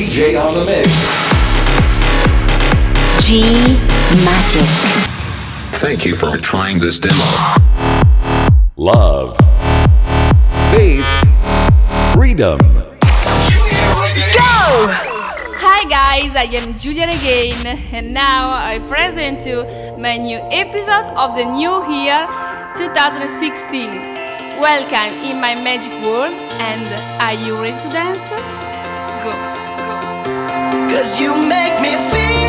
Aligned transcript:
DJ 0.00 0.42
on 0.42 0.54
the 0.54 0.64
mix. 0.64 0.88
G 3.22 3.42
Magic. 4.24 4.64
Thank 5.76 6.06
you 6.06 6.16
for 6.16 6.38
trying 6.38 6.78
this 6.78 6.98
demo. 6.98 7.22
Love. 8.78 9.36
Faith. 10.72 11.04
Freedom. 12.14 12.58
Go! 12.60 12.88
Hi 15.60 15.84
guys, 15.90 16.34
I 16.34 16.44
am 16.44 16.78
Giulia 16.78 17.06
Regain, 17.06 17.66
and 17.92 18.14
now 18.14 18.52
I 18.52 18.78
present 18.78 19.44
you 19.44 19.64
my 19.98 20.16
new 20.16 20.38
episode 20.50 21.12
of 21.14 21.36
the 21.36 21.44
new 21.44 21.84
year 21.92 22.26
2016. 22.74 23.76
Welcome 24.58 25.20
in 25.28 25.38
my 25.42 25.54
magic 25.54 25.92
world, 26.02 26.32
and 26.32 26.88
are 27.20 27.34
you 27.34 27.60
ready 27.60 27.76
to 27.82 27.92
dance? 27.92 28.69
Cause 30.90 31.20
you 31.20 31.30
make 31.36 31.80
me 31.80 31.94
feel 32.10 32.39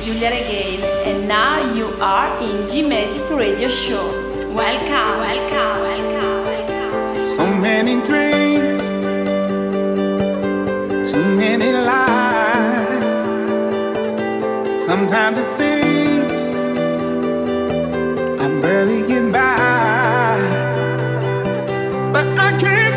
Juliet 0.00 0.32
again, 0.32 0.80
and 1.08 1.26
now 1.26 1.74
you 1.74 1.86
are 2.00 2.30
in 2.40 2.68
G 2.68 2.88
Magic 2.88 3.28
Radio 3.30 3.68
Show. 3.68 4.06
Welcome, 4.54 5.18
welcome, 5.18 5.80
welcome, 5.82 6.44
welcome. 6.44 7.24
So 7.24 7.44
many 7.46 7.94
dreams, 8.06 8.82
too 11.10 11.24
many 11.36 11.72
lies. 11.72 13.26
Sometimes 14.78 15.38
it 15.38 15.50
seems 15.50 16.54
I'm 18.40 18.60
barely 18.60 19.02
getting 19.06 19.32
by, 19.32 20.38
but 22.12 22.26
I 22.38 22.56
can't. 22.60 22.87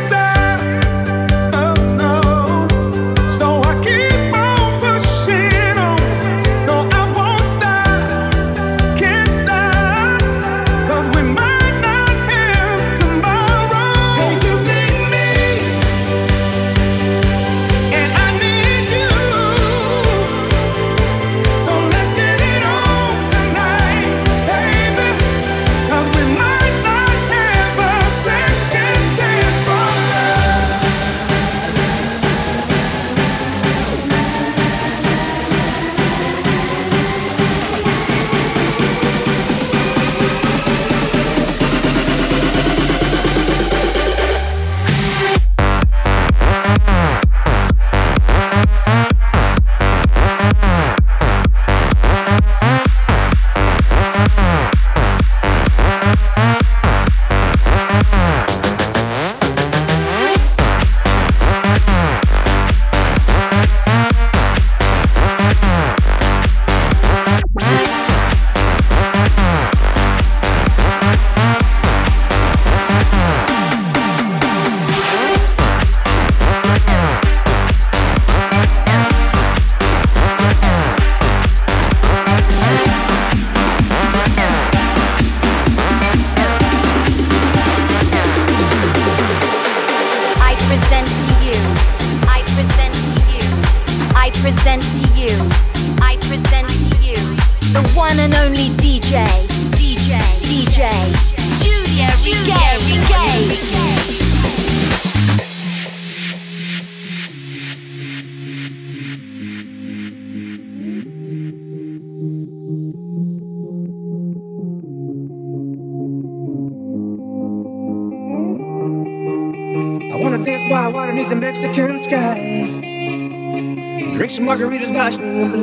gosh, 125.02 125.18
nigga, 125.18 125.61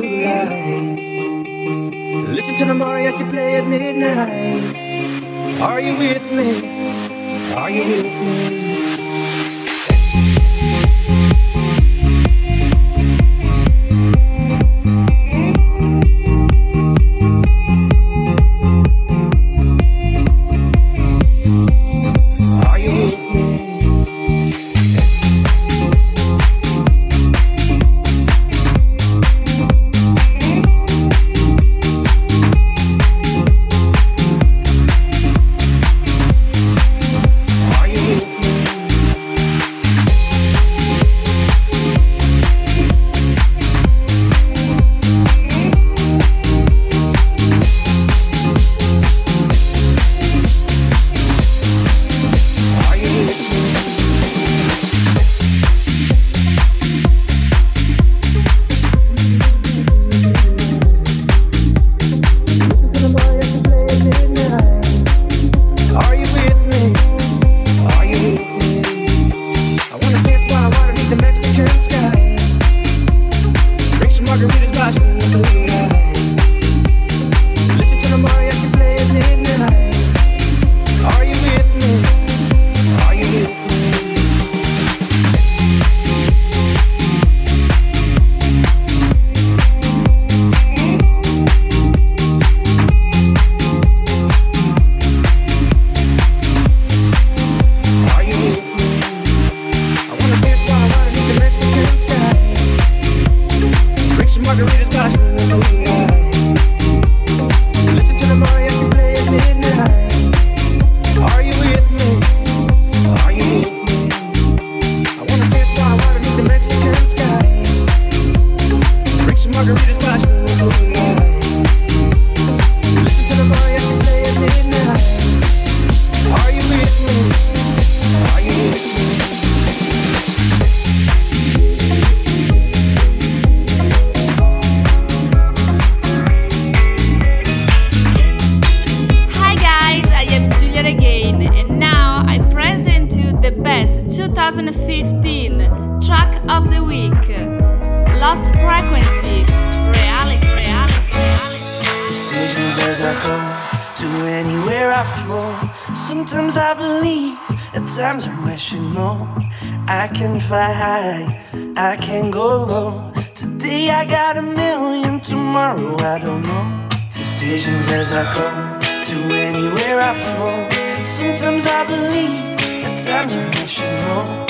professional. 173.69 174.47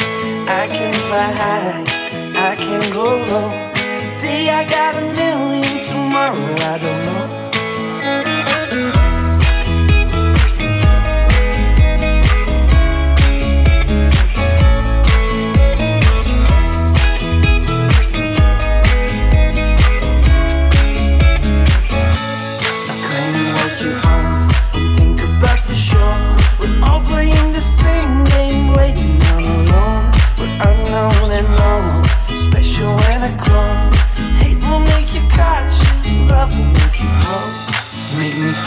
I 0.47 0.67
can 0.71 0.93
fly 0.93 1.31
high, 1.31 1.83
I 2.51 2.55
can 2.55 2.93
go 2.93 3.17
low. 3.17 3.71
Today 3.73 4.49
I 4.49 4.63
got 4.65 4.95
a 4.95 5.01
million, 5.01 5.83
tomorrow 5.83 6.55
I 6.57 6.77
don't 6.79 7.05
know. 7.05 7.38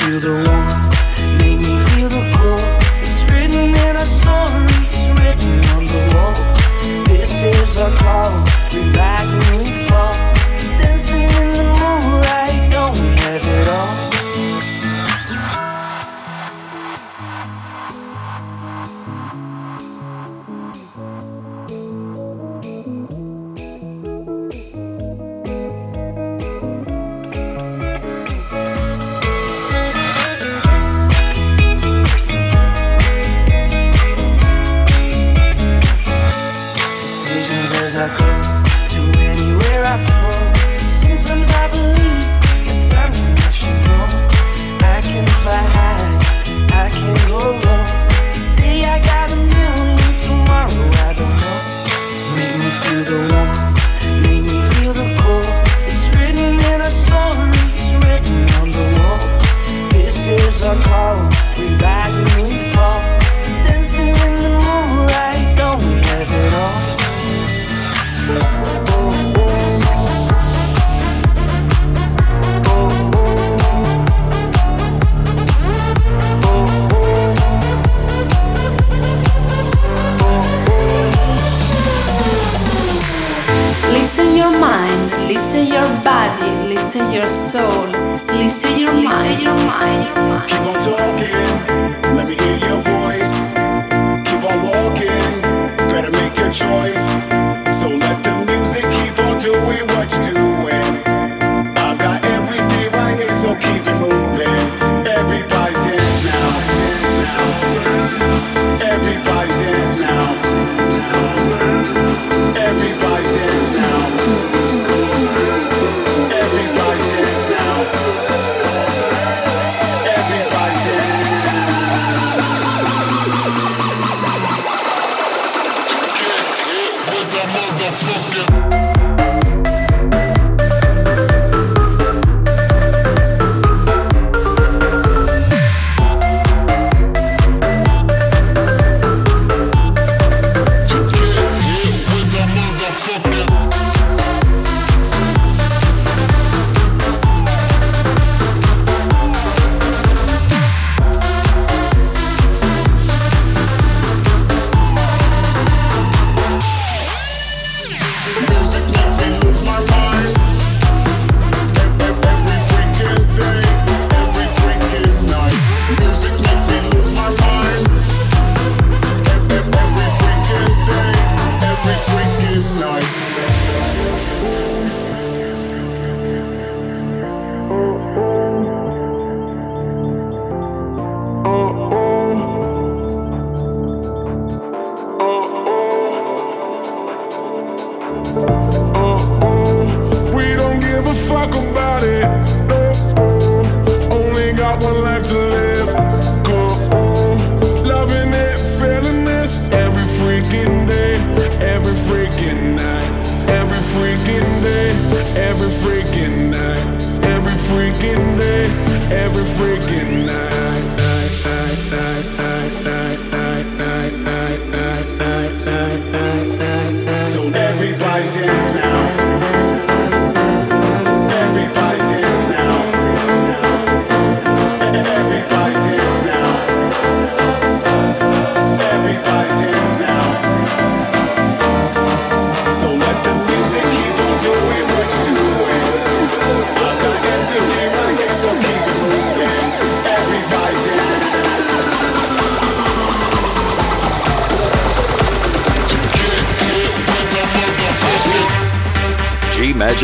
feel 0.03 0.21
the 0.21 0.33
warmth, 0.33 1.39
make 1.39 1.59
me 1.59 1.79
feel 1.91 2.09
the 2.09 2.23
cold. 2.35 2.61
It's 3.03 3.23
written 3.31 3.71
in 3.71 3.97
our 3.97 4.07
stories, 4.07 4.99
written 5.19 5.59
on 5.75 5.87
the 5.87 6.03
wall. 6.15 6.35
This 7.07 7.43
is 7.43 7.77
our 7.77 7.91
call. 7.91 8.53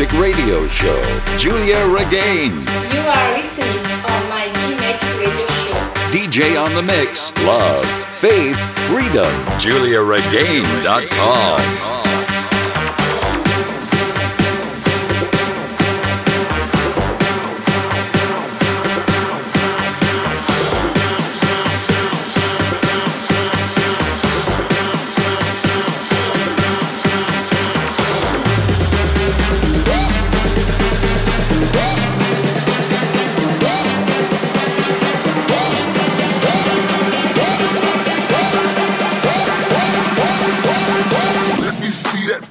Magic 0.09 0.21
Radio 0.21 0.67
Show. 0.67 1.01
Giulia 1.37 1.87
Regain. 1.87 2.51
You 2.91 2.99
are 2.99 3.37
listening 3.37 3.79
on 4.05 4.29
my 4.29 4.47
G-Magic 4.47 5.19
Radio 5.19 5.47
Show. 5.47 5.73
DJ 6.11 6.59
on 6.61 6.73
the 6.73 6.81
mix. 6.81 7.33
Love, 7.37 7.85
faith, 8.17 8.57
freedom. 8.87 9.31
GiuliaRegain.com. 9.59 11.98
you 41.89 41.93
see 41.93 42.27
that 42.27 42.48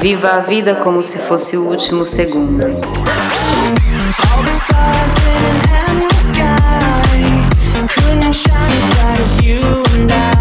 Viva 0.00 0.30
a 0.30 0.40
vida 0.40 0.76
como 0.76 1.02
se 1.02 1.18
fosse 1.18 1.58
o 1.58 1.66
último 1.66 2.06
segundo. 2.06 2.64
Couldn't 7.86 8.34
shine 8.34 8.72
as 8.72 8.84
bright 8.94 9.20
as 9.20 9.42
you 9.42 9.82
and 9.94 10.12
I. 10.12 10.39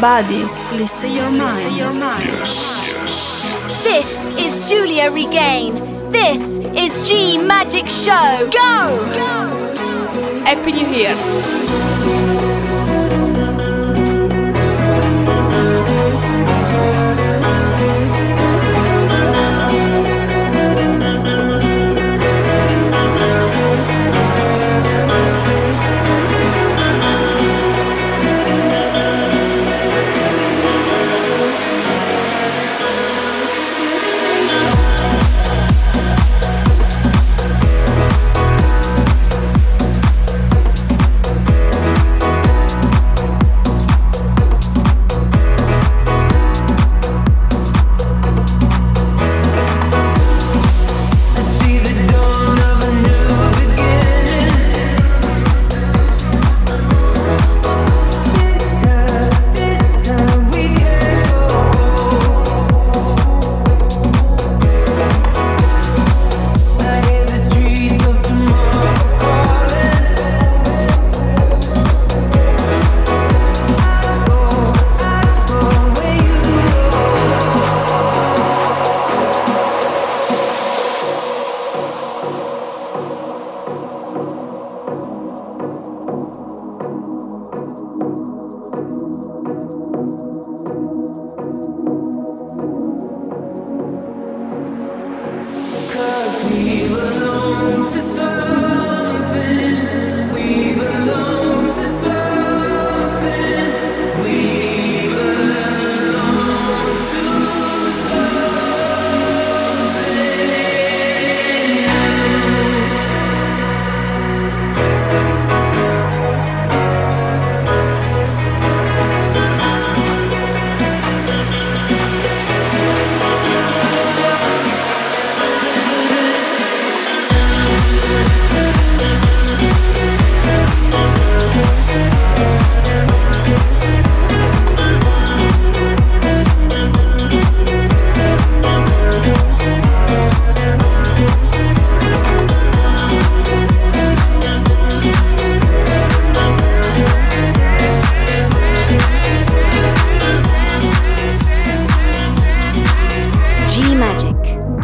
body, 0.00 0.46
your 1.12 1.30
mind. 1.30 1.76
Your 1.76 1.92
mind. 1.92 2.24
Yes, 2.24 2.86
yes. 2.88 3.82
This 3.82 4.08
is 4.38 4.68
Giulia 4.68 5.10
Regain. 5.10 5.74
This 6.12 6.58
is 6.76 7.08
G 7.08 7.38
Magic 7.38 7.88
Show. 7.88 8.48
Go! 8.50 8.78
Go! 9.14 10.44
Happy 10.44 10.72
New 10.72 10.88
Year! 10.88 12.47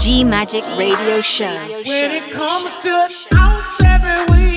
G 0.05 0.23
Magic 0.23 0.67
Radio 0.77 1.23
Show. 1.23 1.47
When 1.87 2.11
it 2.11 2.31
comes 2.31 2.77
to 2.83 3.09
house 3.35 3.81
every 3.83 4.37
week. 4.37 4.54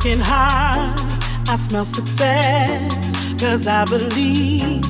working 0.00 0.20
hard. 0.20 0.98
I 1.48 1.56
smell 1.56 1.84
success, 1.84 3.12
cause 3.38 3.66
I 3.66 3.84
believe 3.84 4.82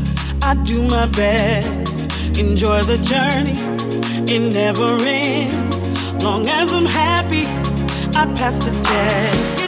I 0.43 0.55
do 0.63 0.83
my 0.89 1.07
best. 1.11 2.39
Enjoy 2.39 2.83
the 2.83 2.97
journey, 2.97 3.59
it 4.33 4.53
never 4.53 4.87
ends. 5.01 6.13
Long 6.23 6.47
as 6.47 6.73
I'm 6.73 6.85
happy, 6.85 7.45
I 8.17 8.33
pass 8.37 8.59
the 8.59 8.71
test. 8.85 9.60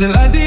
reason 0.00 0.16
I 0.16 0.28
did 0.28 0.37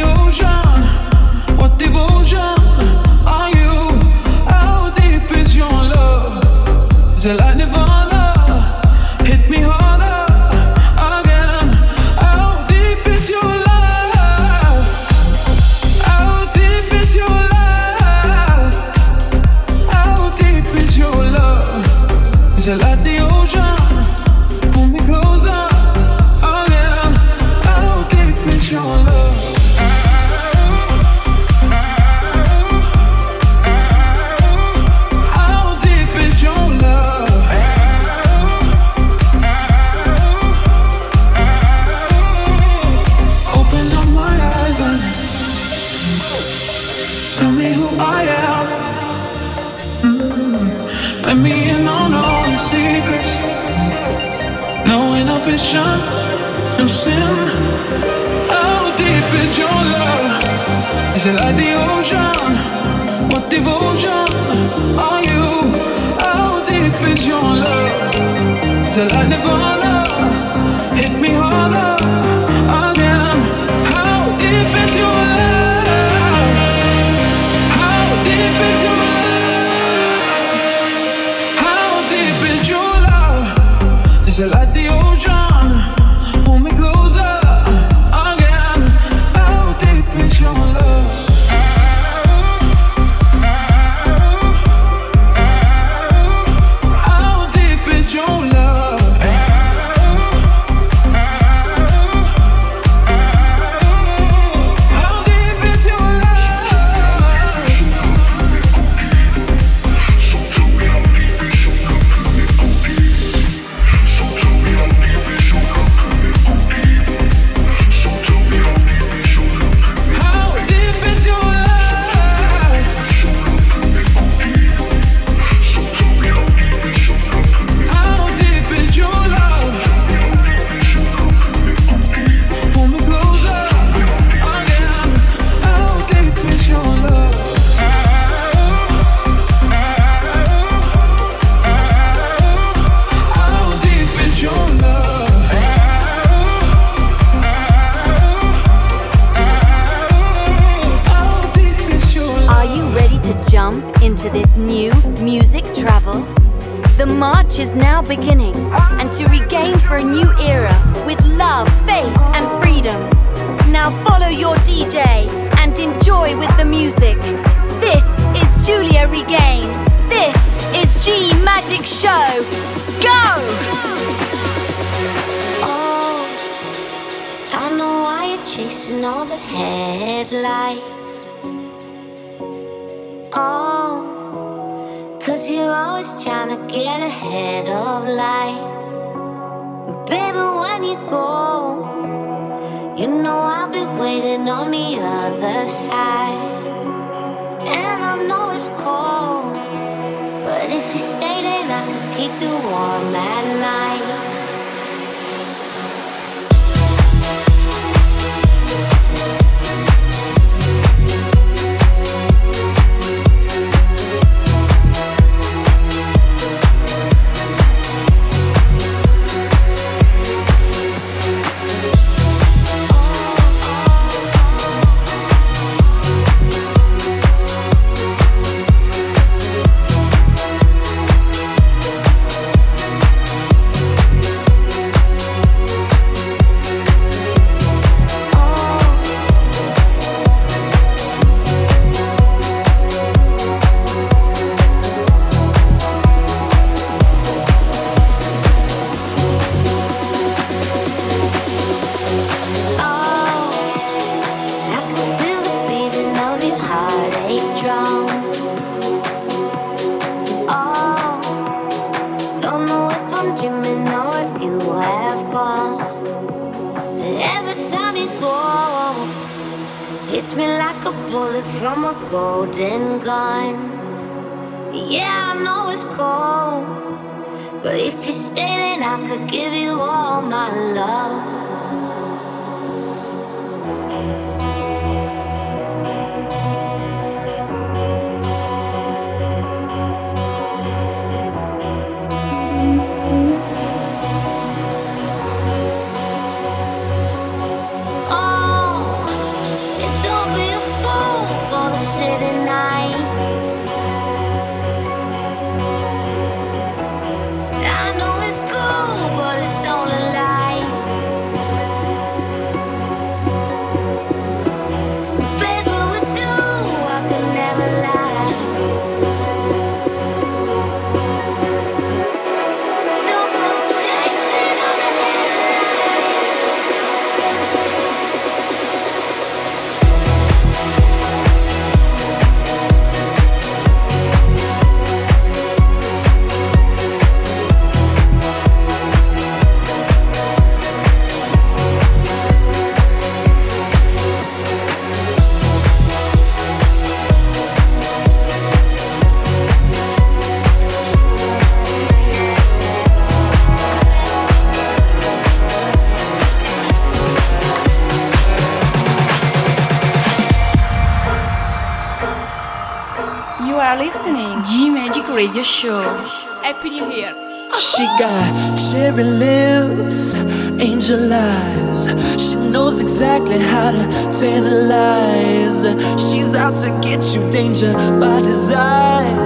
She 367.81 367.87
got 367.97 368.55
cherry 368.55 369.03
lips, 369.03 370.13
angel 370.61 371.11
eyes. 371.11 371.87
She 372.21 372.35
knows 372.35 372.79
exactly 372.79 373.39
how 373.39 373.71
to 373.71 373.83
tantalize. 374.13 375.63
She's 375.97 376.35
out 376.35 376.53
to 376.57 376.69
get 376.87 377.01
you, 377.11 377.27
danger 377.31 377.73
by 377.99 378.21
design. 378.21 379.17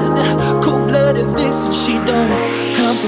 Cold 0.64 0.88
blooded 0.88 1.28
vixen, 1.36 1.74
she 1.74 1.98
don't 2.06 2.45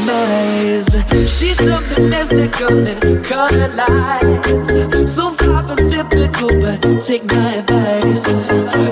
She's 0.08 1.58
something 1.58 2.10
mystical 2.10 2.88
and 2.88 3.26
color 3.26 3.68
lights. 3.76 4.70
So 5.14 5.32
far 5.32 5.64
from 5.64 5.78
typical, 5.78 6.50
but 6.62 7.02
take 7.02 7.26
my 7.26 7.56
advice. 7.56 8.48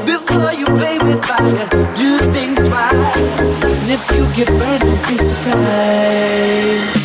Before 0.05 0.51
you 0.51 0.65
play 0.65 0.97
with 0.99 1.23
fire, 1.23 1.67
do 1.93 2.17
think 2.33 2.57
twice. 2.57 3.63
And 3.63 3.91
if 3.91 4.11
you 4.11 4.27
get 4.35 4.49
burned, 4.59 4.81
don't 4.81 5.07
be 5.07 5.17
surprised. 5.17 7.04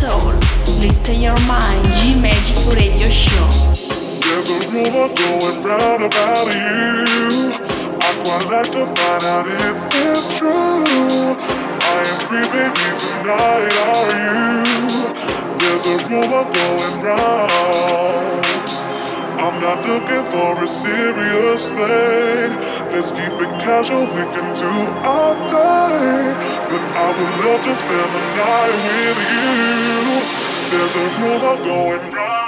soul. 0.00 0.32
Listen 0.80 1.20
your 1.20 1.38
mind, 1.44 1.84
G 1.92 2.18
Magic 2.18 2.56
Radio 2.72 3.08
Show. 3.10 3.48
There's 4.24 4.48
a 4.48 4.58
rumor 4.72 5.12
going 5.12 5.58
round 5.62 6.02
about 6.08 6.46
you. 6.48 7.52
I 8.00 8.10
quite 8.24 8.46
like 8.48 8.70
to 8.72 8.84
find 8.96 9.22
out 9.28 9.44
if 9.44 9.76
it's 10.00 10.38
true. 10.38 11.36
I 11.84 12.00
am 12.08 12.18
free, 12.24 12.48
baby, 12.48 12.88
tonight. 13.02 13.76
Are 13.92 14.08
you? 14.16 14.64
There's 15.60 15.84
a 15.84 15.96
rumor 16.08 16.44
going 16.48 16.94
round. 17.04 18.49
I'm 19.38 19.60
not 19.60 19.86
looking 19.86 20.24
for 20.32 20.64
a 20.64 20.66
serious 20.66 21.72
thing. 21.72 22.50
Let's 22.92 23.10
keep 23.12 23.36
it 23.44 23.52
casual, 23.62 24.06
we 24.06 24.24
can 24.34 24.48
do 24.54 24.72
our 25.06 25.34
thing. 25.52 26.34
But 26.70 26.82
I 26.96 27.08
would 27.16 27.34
love 27.44 27.62
to 27.62 27.74
spend 27.76 28.10
the 28.16 28.22
night 28.40 28.76
with 28.86 29.20
you. 29.34 30.70
There's 30.70 30.94
a 30.96 31.06
rumor 31.20 31.62
going 31.62 32.12
round. 32.12 32.39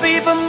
people 0.00 0.47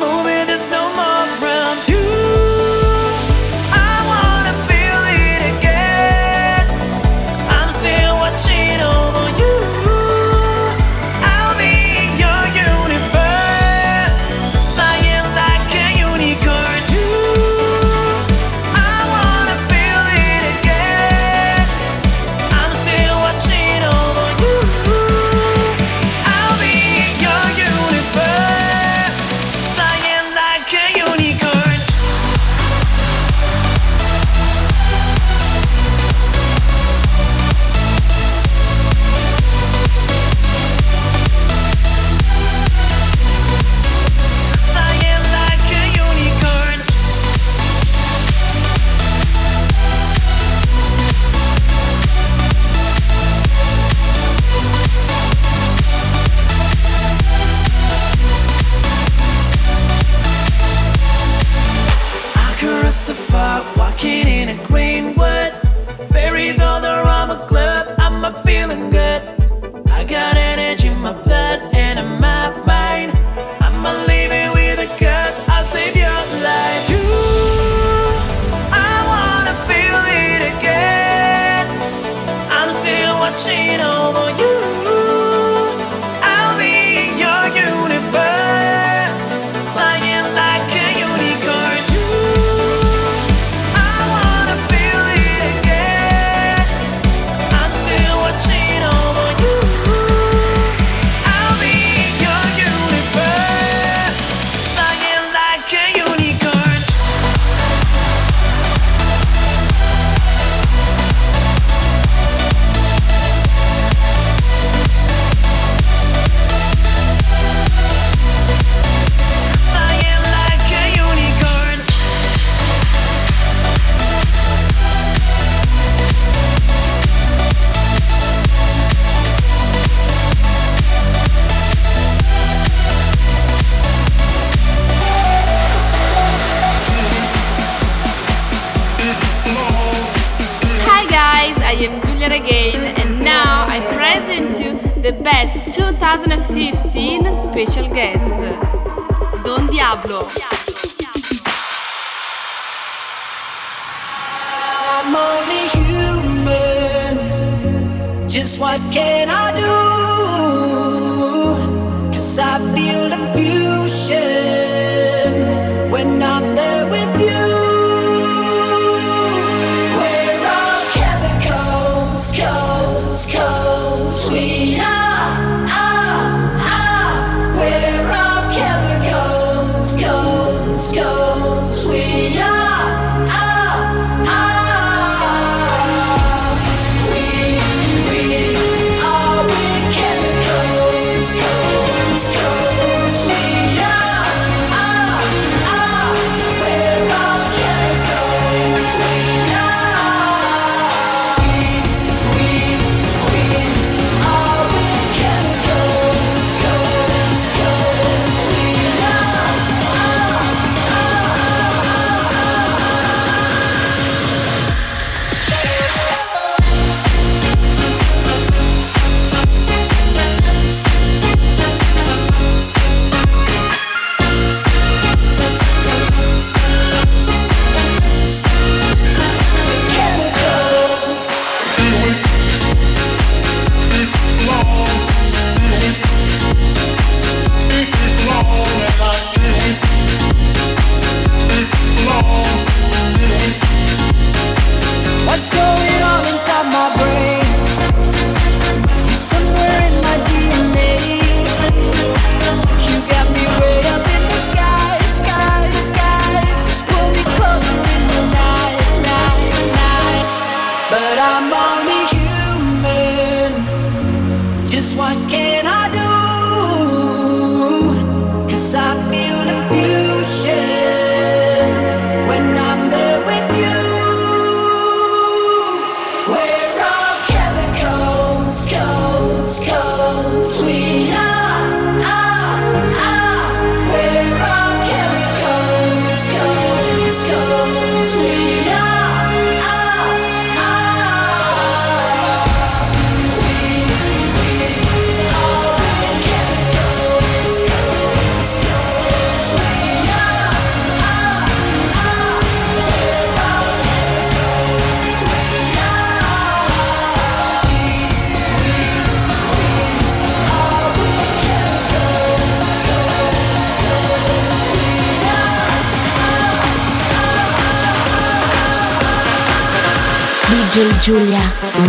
DJ 320.80 321.00
Giulia 321.02 321.42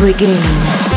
Regain. 0.02 0.89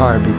Butterfly's 0.00 0.29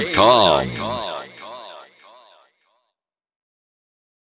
GiuliaRegain.com. 0.00 0.29